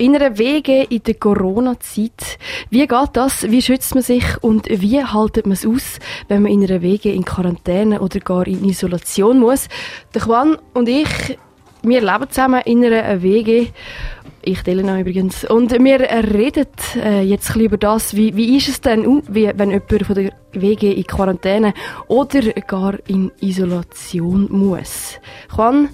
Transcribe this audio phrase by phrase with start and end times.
[0.00, 2.38] In einer Wege in der Corona-Zeit.
[2.70, 3.50] Wie geht das?
[3.50, 7.12] Wie schützt man sich und wie haltet man es aus, wenn man in einer Wege
[7.12, 9.68] in Quarantäne oder gar in Isolation muss?
[10.14, 11.36] Der Juan und ich,
[11.82, 13.68] wir leben zusammen in einer Wege.
[14.40, 15.44] Ich Elena übrigens.
[15.44, 19.70] Und wir reden äh, jetzt ein über das, wie, wie ist es denn, wie, wenn
[19.70, 21.74] jemand von der WG in Quarantäne
[22.08, 25.20] oder gar in Isolation muss.
[25.54, 25.90] Juan,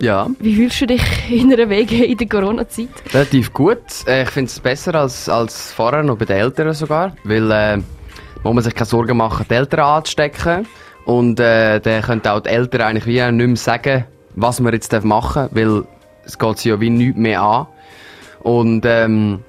[0.00, 0.28] ja.
[0.38, 2.88] Wie fühlst du dich in einer Wege in der Corona-Zeit?
[3.12, 3.78] Relativ gut.
[4.06, 7.16] Äh, ich finde es besser als, als vorher, noch bei den Eltern sogar.
[7.24, 7.76] Weil äh,
[8.42, 10.66] muss man sich keine Sorgen machen, die Eltern anzustecken.
[11.04, 14.92] Und äh, dann können auch die Eltern eigentlich wie nicht mehr sagen, was man jetzt
[15.04, 15.84] machen darf, weil
[16.24, 17.66] es geht sie ja wie nichts mehr an.
[18.40, 19.40] Und ähm,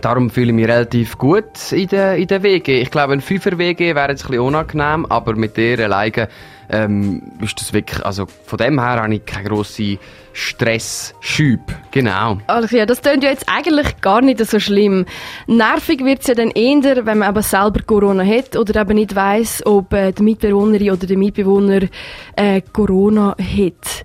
[0.00, 2.80] darum fühle ich mich relativ gut in der, in der WG.
[2.80, 6.28] Ich glaube, ein Fünfer-WG wäre jetzt ein bisschen unangenehm, aber mit der alleine
[6.70, 9.98] ähm, ist das wirklich, also von dem her habe ich keine grosse
[10.32, 11.74] Stressschübe.
[11.90, 12.38] Genau.
[12.70, 15.04] Ja, das klingt ja jetzt eigentlich gar nicht so schlimm.
[15.46, 19.14] Nervig wird es ja dann eher, wenn man aber selber Corona hat oder eben nicht
[19.14, 21.82] weiss, ob äh, die Mitbewohnerin oder der Mitbewohner
[22.36, 24.04] äh, Corona hat.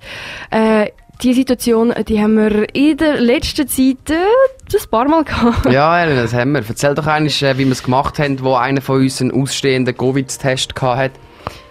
[0.52, 0.87] Äh,
[1.22, 5.72] die Situation, die haben wir in der letzten Zeit äh, ein paar Mal gehabt.
[5.72, 6.64] Ja, Ellen, das haben wir.
[6.68, 9.98] Erzähl doch einmal, äh, wie wir es gemacht haben, wo einer von uns einen ausstehenden
[9.98, 11.20] Covid-Test hatte.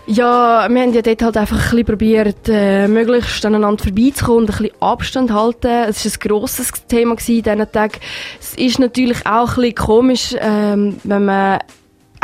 [0.09, 4.51] Ja, wir haben ja dort halt einfach ein bisschen probiert, äh, möglichst aneinander vorbeizukommen und
[4.51, 5.67] ein bisschen Abstand halten.
[5.89, 7.99] Es war ein grosses Thema in diesen Tagen.
[8.41, 11.59] Es ist natürlich auch ein bisschen komisch, ähm, wenn man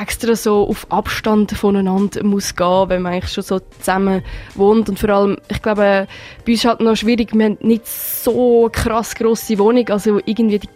[0.01, 4.23] extra so auf Abstand voneinander muss gehen, wenn man eigentlich schon so zusammen
[4.55, 6.07] wohnt und vor allem, ich glaube,
[6.45, 10.59] bei uns ist halt noch schwierig, wir haben nicht so krass grosse Wohnung, also irgendwie
[10.59, 10.69] die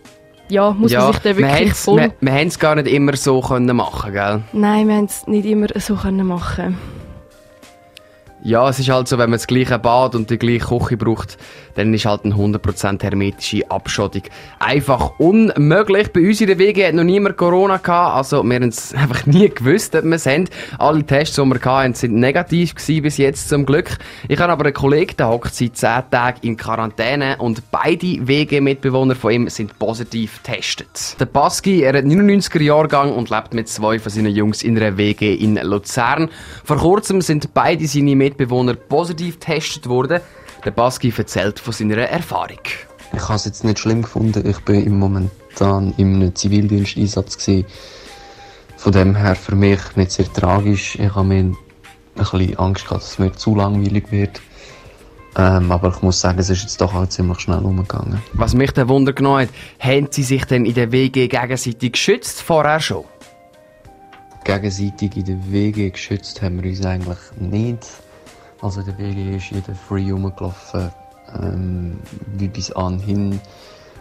[0.48, 2.00] ja, muss ja, man sich da wirklich voll...
[2.00, 4.42] Wir, wir haben es gar nicht immer so können machen, gell?
[4.52, 6.78] Nein, wir haben es nicht immer so können machen
[8.46, 11.36] ja, es ist halt so, wenn man das gleiche Bad und die gleiche Küche braucht,
[11.74, 14.22] dann ist halt eine 100% hermetische Abschottung
[14.60, 16.12] einfach unmöglich.
[16.12, 19.26] Bei uns in der WG hat noch niemand Corona gehabt, also wir haben es einfach
[19.26, 20.48] nie gewusst, ob wir es haben.
[20.78, 23.98] Alle Tests, die wir hatten, sind negativ gewesen bis jetzt zum Glück.
[24.28, 29.16] Ich habe aber einen Kollegen, der hockt seit 10 Tagen in Quarantäne und beide WG-Mitbewohner
[29.16, 31.16] von ihm sind positiv getestet.
[31.18, 34.96] Der Baski, er hat 99er Jahrgang und lebt mit zwei von seinen Jungs in einer
[34.96, 36.30] WG in Luzern.
[36.62, 40.20] Vor kurzem sind beide seine Mitbewohner Mitbewohner positiv getestet worden.
[40.64, 42.60] Der Baski erzählt von seiner Erfahrung.
[43.14, 44.46] Ich habe es jetzt nicht schlimm gefunden.
[44.46, 47.66] Ich bin im momentan einem Zivildiensteinsatz gewesen.
[48.76, 50.96] Von dem her für mich nicht sehr tragisch.
[50.96, 51.56] Ich habe mir ein
[52.14, 54.40] bisschen Angst gehabt, dass es mir zu langweilig wird.
[55.38, 58.22] Ähm, aber ich muss sagen, es ist jetzt doch auch ziemlich schnell umgegangen.
[58.32, 59.48] Was mich dann Wunder genommen hat,
[59.78, 63.04] haben Sie sich denn in der WG gegenseitig geschützt vorher schon?
[64.44, 67.86] Gegenseitig in der WG geschützt haben wir uns eigentlich nicht.
[68.62, 70.90] Also der WG ist jeder free rumgelaufen,
[71.42, 71.98] ähm,
[72.36, 73.40] wie bis anhin,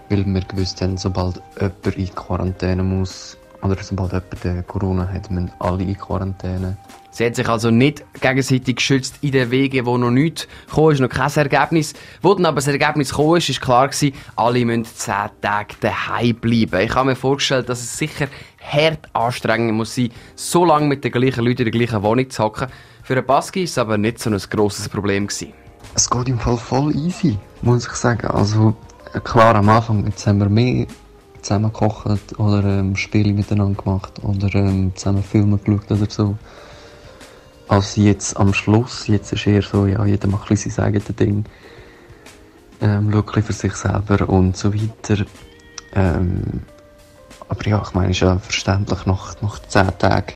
[0.09, 3.37] weil wir gewusst haben, sobald jemand in Quarantäne muss,
[3.71, 6.77] oder sobald jemand Corona hat, müssen alle in Quarantäne.
[7.11, 10.99] Sie hat sich also nicht gegenseitig geschützt in den Wegen, wo noch nichts gekommen ist,
[10.99, 11.93] noch kein Ergebnis.
[12.21, 16.35] Wo dann aber das Ergebnis gekommen ist, ist klar gewesen, alle müssen 10 Tage daheim
[16.35, 16.81] bleiben.
[16.81, 18.27] Ich habe mir vorgestellt, dass es sicher
[18.59, 22.43] hart anstrengend muss sein, so lange mit den gleichen Leuten in der gleichen Wohnung zu
[22.43, 22.67] hocken.
[23.01, 25.27] Für einen Baski war es aber nicht so ein grosses Problem.
[25.27, 25.53] Gewesen.
[25.93, 28.27] Es geht im Fall voll easy, muss ich sagen.
[28.27, 28.75] Also,
[29.23, 30.85] klar, am Anfang, jetzt haben wir mehr
[31.45, 36.37] zusammen gekocht oder ähm, Spiele miteinander gemacht oder ähm, zusammen Filme geschaut oder so.
[37.67, 41.45] Als jetzt am Schluss, jetzt ist eher so, ja, jeder macht ein sein eigenes Ding.
[42.81, 45.25] Ähm, schaut für sich selber und so weiter.
[45.93, 46.61] Ähm,
[47.47, 50.33] aber ja, ich meine, ist ja verständlich nach, nach 10 Tagen